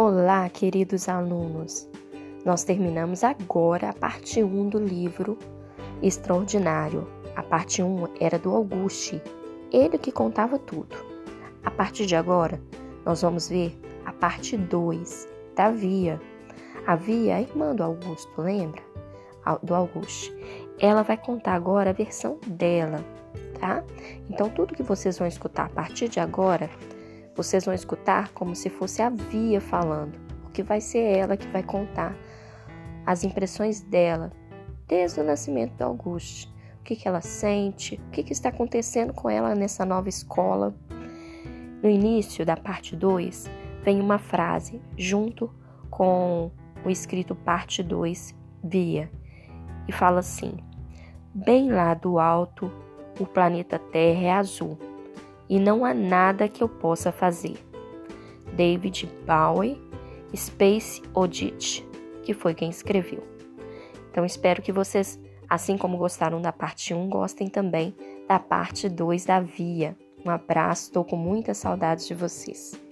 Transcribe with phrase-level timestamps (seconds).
[0.00, 1.88] Olá, queridos alunos!
[2.44, 5.36] Nós terminamos agora a parte 1 do livro
[6.00, 7.04] Extraordinário.
[7.34, 9.20] A parte 1 era do Auguste,
[9.72, 10.94] ele que contava tudo.
[11.64, 12.62] A partir de agora,
[13.04, 16.20] nós vamos ver a parte 2 da Via.
[16.86, 18.80] A Via é a irmã do Augusto, lembra?
[19.64, 20.32] Do Auguste.
[20.78, 23.04] Ela vai contar agora a versão dela,
[23.58, 23.82] tá?
[24.30, 26.70] Então, tudo que vocês vão escutar a partir de agora
[27.38, 31.62] vocês vão escutar como se fosse a Via falando, porque vai ser ela que vai
[31.62, 32.16] contar
[33.06, 34.32] as impressões dela
[34.88, 36.52] desde o nascimento do Auguste.
[36.80, 40.74] O que, que ela sente, o que, que está acontecendo com ela nessa nova escola.
[41.80, 43.48] No início da parte 2,
[43.84, 45.48] vem uma frase junto
[45.88, 46.50] com
[46.84, 49.08] o escrito parte 2, Via,
[49.86, 50.56] e fala assim:
[51.32, 52.72] Bem lá do alto,
[53.20, 54.87] o planeta Terra é azul
[55.48, 57.56] e não há nada que eu possa fazer.
[58.52, 59.80] David Bowie,
[60.34, 61.86] Space Oddity,
[62.22, 63.22] que foi quem escreveu.
[64.10, 67.94] Então espero que vocês, assim como gostaram da parte 1, gostem também
[68.26, 69.96] da parte 2 da Via.
[70.24, 72.87] Um abraço, estou com muitas saudades de vocês.